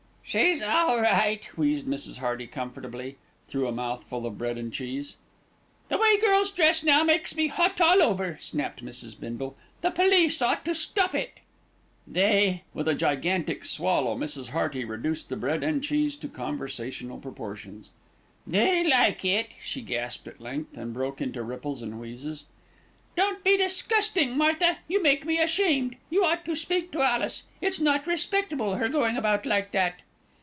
"She's 0.33 0.61
all 0.61 1.01
right," 1.01 1.43
wheezed 1.57 1.85
Mrs. 1.85 2.19
Hearty 2.19 2.47
comfortably, 2.47 3.17
through 3.49 3.67
a 3.67 3.73
mouthful 3.73 4.25
of 4.25 4.37
bread 4.37 4.57
and 4.57 4.71
cheese. 4.71 5.17
"The 5.89 5.97
way 5.97 6.17
girls 6.21 6.51
dress 6.51 6.85
now 6.85 7.03
makes 7.03 7.35
me 7.35 7.47
hot 7.47 7.81
all 7.81 8.01
over," 8.01 8.37
snapped 8.39 8.81
Mrs. 8.81 9.19
Bindle. 9.19 9.57
"The 9.81 9.89
police 9.91 10.41
ought 10.41 10.63
to 10.63 10.73
stop 10.73 11.13
it." 11.15 11.41
"They," 12.07 12.63
with 12.73 12.87
a 12.87 12.95
gigantic 12.95 13.65
swallow 13.65 14.15
Mrs. 14.15 14.51
Hearty 14.51 14.85
reduced 14.85 15.27
the 15.27 15.35
bread 15.35 15.63
and 15.65 15.83
cheese 15.83 16.15
to 16.17 16.29
conversational 16.29 17.17
proportions, 17.17 17.89
"they 18.47 18.85
like 18.87 19.25
it," 19.25 19.49
she 19.61 19.81
gasped 19.81 20.29
at 20.29 20.39
length, 20.39 20.77
and 20.77 20.93
broke 20.93 21.19
into 21.19 21.43
ripples 21.43 21.81
and 21.81 21.99
wheezes. 21.99 22.45
"Don't 23.17 23.43
be 23.43 23.57
disgusting, 23.57 24.37
Martha. 24.37 24.77
You 24.87 25.03
make 25.03 25.25
me 25.25 25.39
ashamed. 25.39 25.97
You 26.09 26.23
ought 26.23 26.45
to 26.45 26.55
speak 26.55 26.91
to 26.93 27.01
Alice. 27.01 27.43
It's 27.59 27.81
not 27.81 28.07
respectable, 28.07 28.75
her 28.75 28.87
going 28.87 29.17
about 29.17 29.45
like 29.45 29.73
that." 29.73 29.95